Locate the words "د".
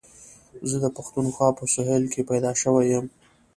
0.83-0.85